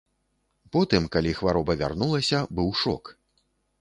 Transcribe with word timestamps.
Потым, 0.75 1.03
калі 1.15 1.33
хвароба 1.39 1.77
вярнулася, 1.81 2.39
быў 2.61 2.75
шок. 2.85 3.03